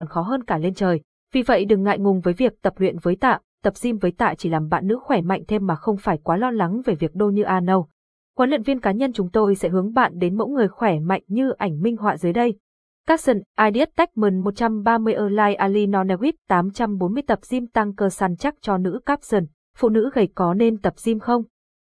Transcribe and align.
còn 0.00 0.08
khó 0.08 0.20
hơn 0.20 0.44
cả 0.44 0.58
lên 0.58 0.74
trời. 0.74 1.00
Vì 1.32 1.42
vậy 1.42 1.64
đừng 1.64 1.82
ngại 1.82 1.98
ngùng 1.98 2.20
với 2.20 2.34
việc 2.34 2.62
tập 2.62 2.74
luyện 2.76 2.98
với 2.98 3.16
tạ, 3.16 3.40
tập 3.62 3.74
gym 3.82 3.98
với 3.98 4.10
tạ 4.10 4.34
chỉ 4.38 4.48
làm 4.48 4.68
bạn 4.68 4.86
nữ 4.86 4.98
khỏe 5.02 5.20
mạnh 5.20 5.42
thêm 5.48 5.66
mà 5.66 5.74
không 5.74 5.96
phải 5.96 6.18
quá 6.22 6.36
lo 6.36 6.50
lắng 6.50 6.82
về 6.84 6.94
việc 6.94 7.14
đô 7.14 7.30
như 7.30 7.42
A 7.42 7.60
nâu. 7.60 7.88
Huấn 8.36 8.50
luyện 8.50 8.62
viên 8.62 8.80
cá 8.80 8.92
nhân 8.92 9.12
chúng 9.12 9.30
tôi 9.30 9.54
sẽ 9.54 9.68
hướng 9.68 9.94
bạn 9.94 10.18
đến 10.18 10.36
mẫu 10.36 10.48
người 10.48 10.68
khỏe 10.68 10.98
mạnh 11.00 11.22
như 11.26 11.50
ảnh 11.50 11.80
minh 11.80 11.96
họa 11.96 12.16
dưới 12.16 12.32
đây. 12.32 12.58
Capson, 13.06 13.36
Ideas 13.66 13.88
Techman 13.96 14.38
130 14.38 15.14
Erlai 15.14 15.54
Ali 15.54 15.86
Nonewit 15.86 16.32
840 16.48 17.22
tập 17.26 17.38
gym 17.50 17.66
tăng 17.66 17.94
cơ 17.94 18.08
săn 18.08 18.36
chắc 18.36 18.54
cho 18.60 18.78
nữ 18.78 19.00
Capson. 19.06 19.46
Phụ 19.76 19.88
nữ 19.88 20.10
gầy 20.14 20.28
có 20.34 20.54
nên 20.54 20.78
tập 20.78 20.94
gym 21.04 21.18
không? 21.18 21.42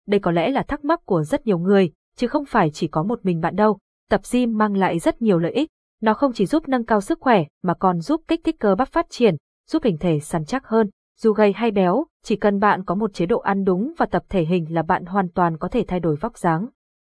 Đây 0.07 0.21
có 0.21 0.31
lẽ 0.31 0.51
là 0.51 0.63
thắc 0.63 0.85
mắc 0.85 1.01
của 1.05 1.23
rất 1.23 1.47
nhiều 1.47 1.59
người, 1.59 1.93
chứ 2.17 2.27
không 2.27 2.45
phải 2.45 2.71
chỉ 2.71 2.89
có 2.89 3.03
một 3.03 3.21
mình 3.23 3.41
bạn 3.41 3.57
đâu. 3.57 3.79
Tập 4.11 4.21
gym 4.33 4.59
mang 4.59 4.77
lại 4.77 4.99
rất 4.99 5.23
nhiều 5.23 5.39
lợi 5.39 5.53
ích. 5.53 5.69
Nó 6.01 6.15
không 6.15 6.33
chỉ 6.33 6.47
giúp 6.47 6.69
nâng 6.69 6.85
cao 6.85 7.01
sức 7.01 7.19
khỏe 7.21 7.45
mà 7.63 7.75
còn 7.75 8.01
giúp 8.01 8.21
kích 8.29 8.41
thích 8.45 8.57
cơ 8.61 8.75
bắp 8.75 8.89
phát 8.89 9.07
triển, 9.11 9.37
giúp 9.69 9.83
hình 9.85 9.99
thể 9.99 10.21
săn 10.21 10.45
chắc 10.45 10.67
hơn. 10.67 10.91
Dù 11.21 11.33
gầy 11.33 11.53
hay 11.53 11.71
béo, 11.71 12.07
chỉ 12.25 12.37
cần 12.37 12.59
bạn 12.59 12.85
có 12.85 12.95
một 12.95 13.15
chế 13.15 13.27
độ 13.27 13.39
ăn 13.39 13.65
đúng 13.65 13.93
và 13.99 14.07
tập 14.07 14.23
thể 14.29 14.45
hình 14.45 14.75
là 14.75 14.83
bạn 14.83 15.05
hoàn 15.05 15.29
toàn 15.29 15.59
có 15.59 15.69
thể 15.69 15.85
thay 15.89 16.01
đổi 16.01 16.17
vóc 16.17 16.39
dáng. 16.39 16.69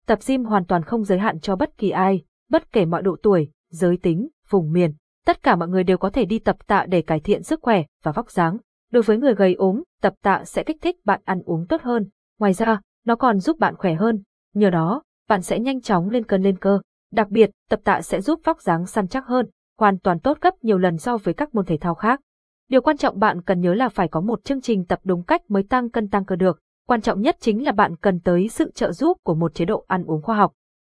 Tập 0.07 0.19
gym 0.27 0.45
hoàn 0.45 0.65
toàn 0.65 0.83
không 0.83 1.05
giới 1.05 1.19
hạn 1.19 1.41
cho 1.41 1.57
bất 1.57 1.79
kỳ 1.79 1.91
ai, 1.91 2.23
bất 2.51 2.73
kể 2.73 2.85
mọi 2.85 3.03
độ 3.03 3.17
tuổi, 3.23 3.51
giới 3.71 3.97
tính, 4.03 4.29
vùng 4.49 4.73
miền. 4.73 4.95
Tất 5.27 5.43
cả 5.43 5.57
mọi 5.57 5.69
người 5.69 5.85
đều 5.85 5.99
có 5.99 6.11
thể 6.11 6.25
đi 6.25 6.39
tập 6.39 6.57
tạ 6.67 6.87
để 6.89 7.03
cải 7.03 7.21
thiện 7.21 7.43
sức 7.43 7.61
khỏe 7.63 7.83
và 8.03 8.13
vóc 8.13 8.31
dáng. 8.31 8.59
Đối 8.93 9.03
với 9.03 9.19
người 9.19 9.35
gầy 9.35 9.55
ốm, 9.55 9.83
tập 10.03 10.15
tạ 10.23 10.45
sẽ 10.45 10.63
kích 10.63 10.77
thích 10.83 10.97
bạn 11.05 11.21
ăn 11.25 11.43
uống 11.45 11.67
tốt 11.67 11.83
hơn. 11.83 12.09
Ngoài 12.39 12.53
ra, 12.53 12.81
nó 13.05 13.17
còn 13.17 13.41
giúp 13.41 13.59
bạn 13.59 13.77
khỏe 13.77 13.95
hơn. 13.95 14.23
Nhờ 14.55 14.71
đó, 14.71 15.03
bạn 15.29 15.43
sẽ 15.43 15.59
nhanh 15.59 15.81
chóng 15.81 16.11
lên 16.11 16.25
cân 16.25 16.43
lên 16.43 16.59
cơ. 16.59 16.81
Đặc 17.15 17.31
biệt, 17.31 17.51
tập 17.71 17.81
tạ 17.85 18.03
sẽ 18.03 18.21
giúp 18.21 18.41
vóc 18.45 18.61
dáng 18.61 18.87
săn 18.87 19.09
chắc 19.09 19.27
hơn, 19.27 19.47
hoàn 19.79 19.99
toàn 19.99 20.19
tốt 20.19 20.39
gấp 20.41 20.65
nhiều 20.65 20.79
lần 20.79 20.99
so 20.99 21.17
với 21.17 21.35
các 21.35 21.55
môn 21.55 21.65
thể 21.65 21.77
thao 21.77 21.95
khác. 21.95 22.21
Điều 22.69 22.81
quan 22.81 22.97
trọng 22.97 23.19
bạn 23.19 23.43
cần 23.43 23.61
nhớ 23.61 23.75
là 23.75 23.89
phải 23.89 24.09
có 24.09 24.21
một 24.21 24.45
chương 24.45 24.61
trình 24.61 24.85
tập 24.85 24.99
đúng 25.05 25.23
cách 25.23 25.43
mới 25.49 25.63
tăng 25.63 25.91
cân 25.91 26.09
tăng 26.09 26.25
cơ 26.25 26.37
được. 26.37 26.61
Quan 26.87 27.01
trọng 27.01 27.21
nhất 27.21 27.37
chính 27.41 27.65
là 27.65 27.73
bạn 27.73 27.97
cần 27.97 28.21
tới 28.21 28.49
sự 28.49 28.71
trợ 28.75 28.93
giúp 28.93 29.19
của 29.25 29.35
một 29.35 29.55
chế 29.55 29.65
độ 29.65 29.85
ăn 29.89 30.05
uống 30.05 30.23
khoa 30.23 30.37
học. 30.37 30.53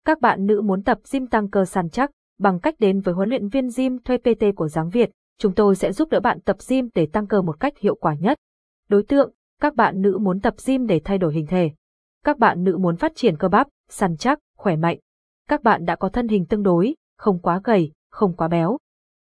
Các 0.05 0.21
bạn 0.21 0.45
nữ 0.45 0.61
muốn 0.61 0.83
tập 0.83 0.97
gym 1.11 1.27
tăng 1.27 1.49
cơ 1.49 1.65
săn 1.65 1.89
chắc, 1.89 2.11
bằng 2.39 2.59
cách 2.59 2.75
đến 2.79 3.01
với 3.01 3.13
huấn 3.15 3.29
luyện 3.29 3.47
viên 3.47 3.69
gym 3.77 3.99
thuê 3.99 4.17
PT 4.17 4.43
của 4.55 4.67
Giáng 4.67 4.89
Việt, 4.89 5.09
chúng 5.39 5.53
tôi 5.53 5.75
sẽ 5.75 5.91
giúp 5.91 6.09
đỡ 6.09 6.19
bạn 6.19 6.39
tập 6.41 6.57
gym 6.69 6.89
để 6.93 7.07
tăng 7.13 7.27
cơ 7.27 7.41
một 7.41 7.59
cách 7.59 7.77
hiệu 7.77 7.95
quả 7.95 8.15
nhất. 8.19 8.37
Đối 8.89 9.03
tượng, 9.03 9.31
các 9.61 9.75
bạn 9.75 10.01
nữ 10.01 10.17
muốn 10.17 10.39
tập 10.39 10.53
gym 10.65 10.87
để 10.87 11.01
thay 11.03 11.17
đổi 11.17 11.33
hình 11.33 11.47
thể. 11.47 11.71
Các 12.25 12.37
bạn 12.37 12.63
nữ 12.63 12.77
muốn 12.77 12.95
phát 12.95 13.11
triển 13.15 13.37
cơ 13.37 13.47
bắp, 13.47 13.67
săn 13.89 14.17
chắc, 14.17 14.39
khỏe 14.57 14.75
mạnh. 14.75 14.97
Các 15.47 15.63
bạn 15.63 15.85
đã 15.85 15.95
có 15.95 16.09
thân 16.09 16.27
hình 16.27 16.45
tương 16.45 16.63
đối, 16.63 16.95
không 17.17 17.39
quá 17.39 17.61
gầy, 17.63 17.91
không 18.09 18.35
quá 18.35 18.47
béo. 18.47 18.77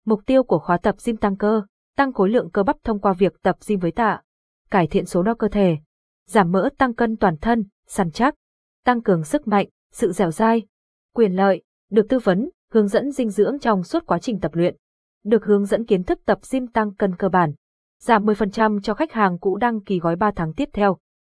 Mục 0.05 0.21
tiêu 0.25 0.43
của 0.43 0.59
khóa 0.59 0.77
tập 0.77 0.95
gym 1.05 1.17
tăng 1.17 1.37
cơ, 1.37 1.61
tăng 1.95 2.13
khối 2.13 2.29
lượng 2.29 2.49
cơ 2.51 2.63
bắp 2.63 2.77
thông 2.83 2.99
qua 2.99 3.13
việc 3.13 3.41
tập 3.41 3.57
gym 3.67 3.79
với 3.79 3.91
tạ, 3.91 4.21
cải 4.71 4.87
thiện 4.87 5.05
số 5.05 5.23
đo 5.23 5.33
cơ 5.33 5.47
thể, 5.47 5.77
giảm 6.27 6.51
mỡ 6.51 6.69
tăng 6.77 6.93
cân 6.93 7.17
toàn 7.17 7.37
thân, 7.37 7.65
săn 7.87 8.11
chắc, 8.11 8.35
tăng 8.85 9.01
cường 9.01 9.23
sức 9.23 9.47
mạnh, 9.47 9.67
sự 9.91 10.11
dẻo 10.11 10.31
dai, 10.31 10.67
quyền 11.15 11.33
lợi, 11.33 11.61
được 11.91 12.05
tư 12.09 12.19
vấn, 12.19 12.49
hướng 12.71 12.87
dẫn 12.87 13.11
dinh 13.11 13.29
dưỡng 13.29 13.59
trong 13.59 13.83
suốt 13.83 14.05
quá 14.05 14.19
trình 14.19 14.39
tập 14.39 14.55
luyện, 14.55 14.75
được 15.23 15.45
hướng 15.45 15.65
dẫn 15.65 15.85
kiến 15.85 16.03
thức 16.03 16.19
tập 16.25 16.39
gym 16.51 16.67
tăng 16.67 16.93
cân 16.93 17.15
cơ 17.15 17.29
bản, 17.29 17.53
giảm 17.99 18.25
10% 18.25 18.79
cho 18.79 18.93
khách 18.93 19.11
hàng 19.11 19.39
cũ 19.39 19.57
đăng 19.57 19.81
ký 19.81 19.99
gói 19.99 20.15
3 20.15 20.31
tháng 20.35 20.53
tiếp 20.53 20.69
theo. 20.73 20.97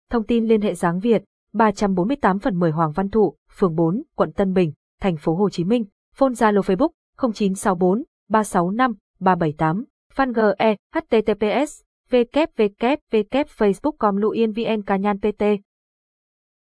Thông 0.09 0.25
tin 0.25 0.45
liên 0.45 0.61
hệ 0.61 0.75
Giáng 0.75 0.99
Việt, 0.99 1.23
348 1.53 2.39
phần 2.39 2.59
10 2.59 2.71
Hoàng 2.71 2.91
Văn 2.91 3.09
Thụ, 3.09 3.35
phường 3.57 3.75
4, 3.75 4.03
quận 4.15 4.31
Tân 4.31 4.53
Bình, 4.53 4.73
thành 5.01 5.17
phố 5.17 5.35
Hồ 5.35 5.49
Chí 5.49 5.63
Minh, 5.63 5.85
phone 6.15 6.31
Zalo 6.31 6.61
Facebook 6.61 6.89
0964 7.17 8.03
365 8.29 8.93
378, 9.19 9.85
fan 10.15 10.33
GE, 10.33 10.75
https, 10.93 11.81
www.facebook.com 12.11 14.15
luyen 14.15 14.51
vn 14.51 14.81
cá 14.85 14.97
nhan 14.97 15.19
pt 15.19 15.43